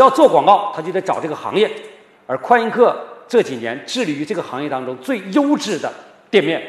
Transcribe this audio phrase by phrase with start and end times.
[0.00, 1.70] 要做广告，他就得找这个行业，
[2.26, 2.96] 而快印客
[3.28, 5.92] 这几年致力于这个行业当中最优质的
[6.30, 6.62] 店面，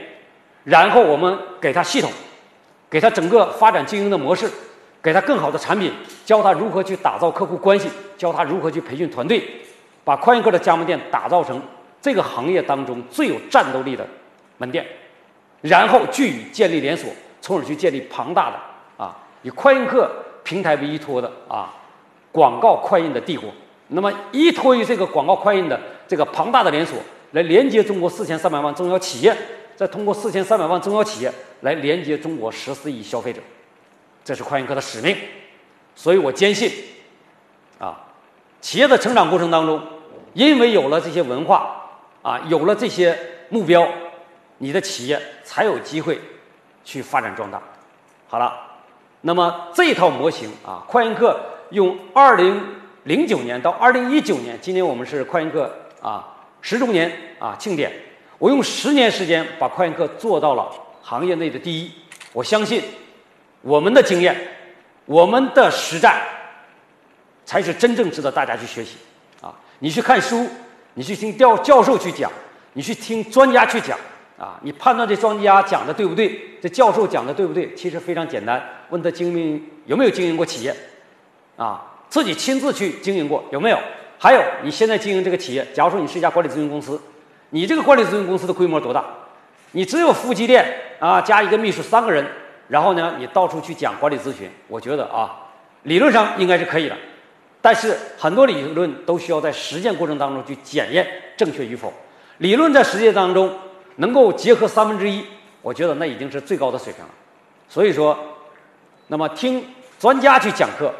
[0.65, 2.11] 然后我们给他系统，
[2.89, 4.49] 给他整个发展经营的模式，
[5.01, 5.93] 给他更好的产品，
[6.25, 9.41] 教他如何去打造客户关系，教他如何去培训团队，
[10.03, 11.61] 把快印客的加盟店打造成
[12.01, 14.05] 这个行业当中最有战斗力的
[14.57, 14.85] 门店，
[15.61, 17.09] 然后据以建立连锁，
[17.39, 20.11] 从而去建立庞大的啊以快印客
[20.43, 21.73] 平台为依托的啊。
[22.31, 23.49] 广告快印的帝国，
[23.89, 26.97] 那么依托于这个广告快印的这个庞大的连锁，
[27.31, 29.35] 来连接中国四千三百万中小企业，
[29.75, 33.41] 再通过四千三百万中小企业来连接中国十四亿消费者，
[34.23, 35.15] 这是快印客的使命。
[35.93, 36.71] 所以我坚信，
[37.79, 37.99] 啊，
[38.61, 39.81] 企业的成长过程当中，
[40.33, 41.89] 因为有了这些文化，
[42.21, 43.17] 啊，有了这些
[43.49, 43.85] 目标，
[44.59, 46.17] 你的企业才有机会
[46.85, 47.61] 去发展壮大。
[48.29, 48.53] 好了，
[49.19, 51.37] 那么这套模型啊，快印客。
[51.71, 52.61] 用二零
[53.03, 57.91] 零九年到二零一九年，今年我们是快印客啊十周年啊庆典。
[58.37, 61.91] 我用十年时间把快印客做到了行业内的第一。
[62.33, 62.81] 我相信
[63.61, 64.35] 我们的经验，
[65.05, 66.21] 我们的实战
[67.45, 68.97] 才是真正值得大家去学习
[69.41, 69.53] 啊！
[69.79, 70.47] 你去看书，
[70.95, 72.31] 你去听教教授去讲，
[72.73, 73.97] 你去听专家去讲
[74.39, 74.59] 啊！
[74.63, 77.75] 你判断这专家讲的对不对，这教授讲的对不对？
[77.75, 80.75] 其实非常简单，问他经营有没有经营过企业。
[81.61, 83.77] 啊，自己亲自去经营过有没有？
[84.17, 86.99] 还有，你现在经营这个企业，假如说你是一家管理咨询公司，
[87.51, 89.05] 你这个管理咨询公司的规模多大？
[89.73, 90.65] 你只有夫妻店
[90.99, 92.25] 啊，加一个秘书三个人，
[92.67, 95.37] 然后呢，你到处去讲管理咨询，我觉得啊，
[95.83, 96.97] 理论上应该是可以的，
[97.61, 101.93] 但是很多理论都需要在实践过程当中去检验正确与否。
[102.39, 103.53] 理论在实践当中
[103.97, 105.23] 能够结合三分之一，
[105.61, 107.11] 我觉得那已经是最高的水平了。
[107.69, 108.17] 所以说，
[109.09, 109.63] 那么听
[109.99, 110.91] 专家去讲课。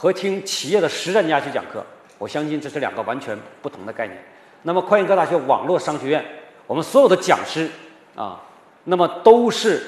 [0.00, 1.84] 和听企业的实战家去讲课，
[2.18, 4.16] 我相信这是两个完全不同的概念。
[4.62, 6.24] 那么，快印科大学网络商学院，
[6.68, 7.68] 我们所有的讲师
[8.14, 8.40] 啊，
[8.84, 9.82] 那么都是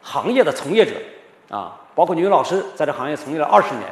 [0.00, 0.92] 行业的从业者
[1.54, 3.84] 啊，包括女老师在这行业从业了二十年，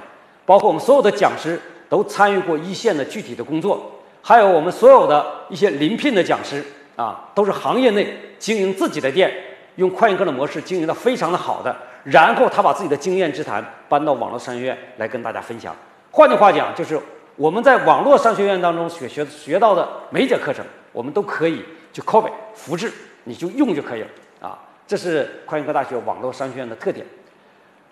[0.46, 3.92] 包括我们所有的讲师都参与过一线的具体的工作，
[4.22, 6.64] 还有我们所有的一些临聘的讲师
[6.96, 9.30] 啊，都是行业内经营自己的店，
[9.76, 11.76] 用快印科的模式经营的非常的好的。
[12.04, 15.74] 然后他把自己的经验之谈搬到网络商学院来跟大家分享。
[16.10, 16.98] 换句话讲，就是
[17.36, 22.90] 我们在网络商学院当中学学学到的每一节课程，我们都可以去 copy 复制，
[23.24, 24.08] 你就用就可以了
[24.40, 24.58] 啊。
[24.86, 27.04] 这是快印科大学网络商学院的特点。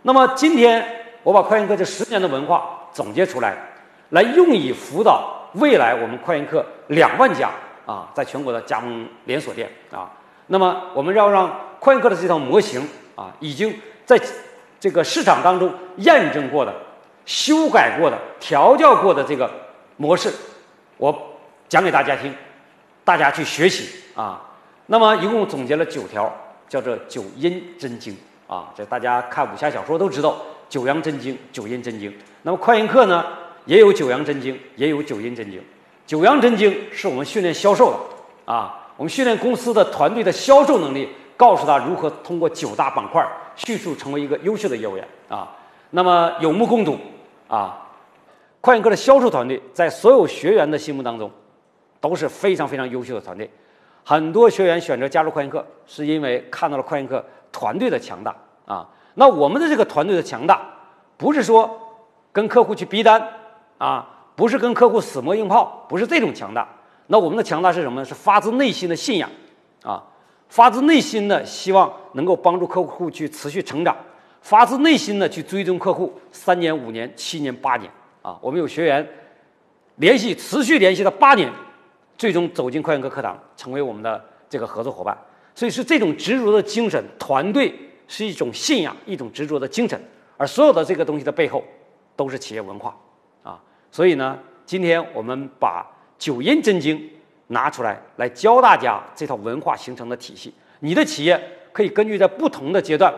[0.03, 0.83] 那么今天
[1.23, 3.55] 我把快印科这十年的文化总结出来，
[4.11, 7.51] 来用以辅导未来我们快印科两万家
[7.85, 10.11] 啊，在全国的加盟连锁店啊。
[10.47, 12.81] 那么我们要让快印科的这套模型
[13.15, 13.79] 啊，已经。
[14.07, 14.19] 在
[14.79, 16.73] 这个市场当中验证过的、
[17.25, 19.51] 修改过的、调教过的这个
[19.97, 20.33] 模式，
[20.97, 21.37] 我
[21.69, 22.33] 讲给大家听，
[23.05, 24.41] 大家去学习啊。
[24.87, 26.33] 那么一共总结了九条，
[26.69, 28.73] 叫做九阴真经啊。
[28.77, 32.17] 这大家看武侠小说都知道九阳真经、九阴真经。
[32.43, 33.25] 那么快印课呢，
[33.65, 35.61] 也有九阳真经，也有九阴真经。
[36.07, 43.27] 九阳真经是我们训练销售的啊，我们训练公司的团队的销售能力，告诉他如何通过九大板块。
[43.57, 45.51] 迅速成为一个优秀的业务员啊，
[45.91, 46.99] 那么有目共睹
[47.49, 47.89] 啊，
[48.61, 51.31] 快印客的销售团队在所有学员的心目当中
[52.01, 53.51] 都是非常非常优秀的团队，
[54.05, 58.37] 很多学员选择加入快印客是因为看到了快印客团队的强大
[58.67, 58.89] 啊。
[59.15, 60.61] 那我们的这个团队的强大，
[61.17, 61.97] 不是说
[62.33, 63.27] 跟客户去逼单
[63.79, 66.69] 啊，不是跟客户死磨硬泡，不是这种强大。
[67.07, 68.05] 那我们的强大是什么呢？
[68.05, 69.31] 是发自内心的信仰
[69.83, 70.03] 啊。
[70.49, 73.97] 发自内心的希望能够帮助客户去持续成长，
[74.41, 77.91] 发自内心的去追踪客户三年、五年、七年、八年
[78.23, 78.39] 啊！
[78.41, 79.07] 我们有学员
[79.97, 81.53] 联系持续联系了八年，
[82.17, 85.17] 最终走进快印科课堂，成为我们的这个合作伙伴。
[85.55, 87.75] 所以是这种执着的精神，团队
[88.07, 90.01] 是一种信仰，一种执着的精神，
[90.37, 91.63] 而所有的这个东西的背后
[92.15, 92.97] 都是企业文化
[93.43, 93.61] 啊！
[93.91, 95.85] 所以呢，今天我们把
[96.19, 97.11] 九阴真经。
[97.49, 100.53] 拿出来来教大家这套文化形成的体系。
[100.81, 101.41] 你的企业
[101.73, 103.13] 可以根据在不同的阶段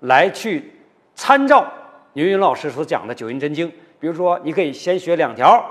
[0.00, 0.72] 来去
[1.14, 1.66] 参照
[2.14, 3.70] 牛云老师所讲的九阴真经。
[4.00, 5.64] 比如说，你可以先学两条、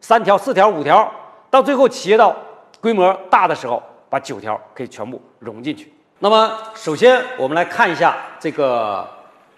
[0.00, 1.10] 三条、四条、五条，
[1.50, 2.36] 到最后企业到
[2.80, 5.90] 规模大的时候，把九条可以全部融进去。
[6.18, 9.08] 那么，首先我们来看一下这个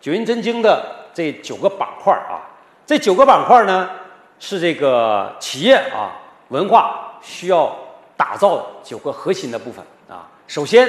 [0.00, 2.38] 九阴真经的这九个板块啊。
[2.86, 3.90] 这九个板块呢，
[4.38, 6.12] 是这个企业啊
[6.48, 7.13] 文化。
[7.24, 7.74] 需要
[8.16, 10.28] 打造九个核心的部分啊。
[10.46, 10.88] 首先，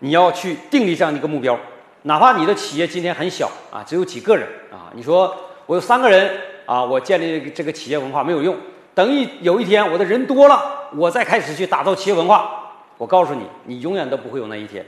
[0.00, 1.58] 你要去定立这样的一个目标，
[2.02, 4.90] 哪怕你的企业今天很小啊，只有几个人啊。
[4.94, 5.34] 你说
[5.66, 8.56] 我有三个人啊，我建立这个企业文化没有用。
[8.94, 12.72] 等一有一天我的人多了，我再开始去打造企业文化。
[12.96, 14.84] 我告诉你，你永远都不会有那一天。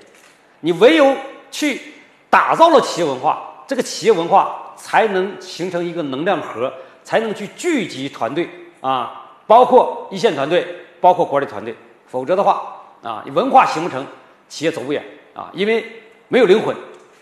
[0.60, 1.14] 你唯有
[1.52, 1.80] 去
[2.28, 6.72] 打造了企业文化，这个企业文化才能形成一个能量核，
[7.04, 8.50] 才能去聚集团队
[8.80, 10.64] 啊，包括一线团队，
[11.00, 11.74] 包括管理团队。
[12.06, 12.62] 否则的话
[13.02, 14.06] 啊，你文化形不成，
[14.48, 15.04] 企业走不远
[15.34, 15.84] 啊，因为
[16.28, 16.72] 没有灵魂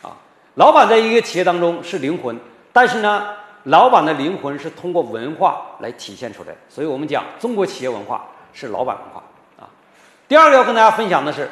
[0.03, 0.13] 啊。
[0.57, 2.39] 老板在一个企业当中是灵魂，
[2.71, 3.29] 但是呢。
[3.65, 9.23] 老板的灵魂是通过文化来体现出来，所以我们讲中国企业文化是老板文化
[9.61, 9.69] 啊。
[10.27, 11.51] 第二个要跟大家分享的是，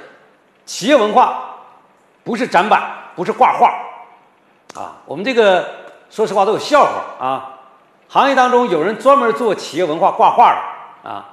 [0.64, 1.56] 企业文化
[2.24, 2.80] 不是展板，
[3.16, 3.68] 不是挂画
[4.80, 5.02] 啊。
[5.04, 5.68] 我们这个
[6.08, 7.55] 说实话都有笑话啊。
[8.08, 11.24] 行业当中有人专门做企业文化挂画的啊，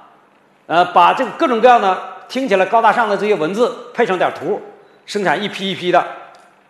[0.66, 1.96] 呃，把这个各种各样的
[2.28, 4.60] 听起来高大上的这些文字配上点图，
[5.06, 6.04] 生产一批一批的。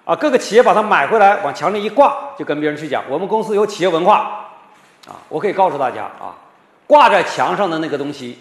[0.04, 4.50] 啊，各个企业把它买回来，往墙上一挂，就跟别人去讲，我们公司有企业文化。
[5.08, 6.36] 啊，我可以告诉大家啊，
[6.86, 8.38] 挂在墙上的那个东西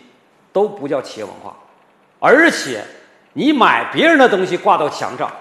[0.51, 1.53] 都不叫企业文化，
[2.19, 2.83] 而且
[3.31, 5.31] 你买别人的东西挂到墙上，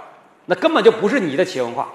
[0.46, 1.88] 那根本就不是你的企业文化。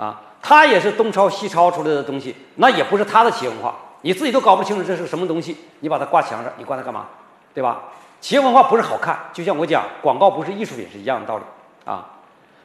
[0.00, 7.06] 啊，他也是东抄西抄出来的东西，那也不是他的企业文化，你自己都搞不清楚这是什么东西，你把它挂墙上，你挂它干嘛？
[7.52, 7.82] 对吧？
[8.22, 11.44] 企业文化不是好看，就像我讲广告不是艺术品是一样的道理
[11.84, 12.06] 啊。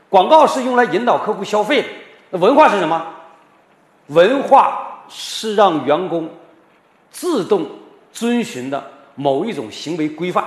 [0.08, 1.88] 广告是用来引导客户消费的，
[2.30, 3.06] 那文化是什么？
[4.08, 6.30] 文化是让员工
[7.12, 7.68] 自动
[8.14, 10.46] 遵循的某一种行为规范，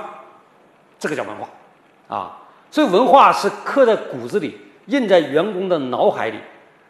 [0.97, 2.37] 这个叫文化啊。
[2.71, 6.39] 所以文化是刻在骨子里，印在员工的脑海里，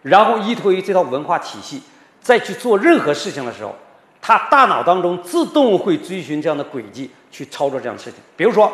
[0.01, 1.81] 然后依托于这套文化体系，
[2.21, 3.75] 再去做任何事情的时候，
[4.21, 8.19] 他大脑当中自动会追寻这样的轨迹去操作这样的事情。
[8.35, 8.71] 比如说，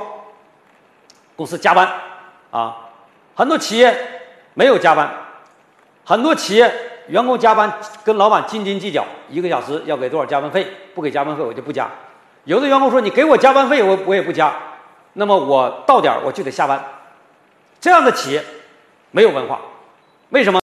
[1.36, 1.92] 公司加班
[2.52, 2.78] 啊。
[3.38, 3.94] 很多企业
[4.54, 5.14] 没有加班，
[6.06, 6.74] 很多企业
[7.08, 7.70] 员工加班
[8.04, 10.66] 跟老板斤斤计较，一个小时要给多少加班费？
[10.94, 11.90] 不给加班费我就不加。
[12.46, 14.56] 有的员工说：“你给我加班费，我我也不加。”
[15.18, 16.82] 那么我到点我就得下班。
[17.82, 18.42] 这样的企业
[19.12, 19.60] 没有文化，
[20.30, 20.62] 为什么？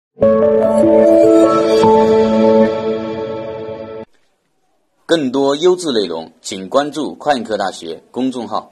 [5.11, 8.71] 更多优质内容，请关注快科大学公众号。